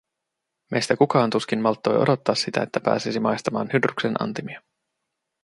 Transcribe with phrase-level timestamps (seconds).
[0.71, 4.61] Meistä kukaan tuskin malttoi odottaa sitä, että pääsisi maistamaan Hydruksen antimia.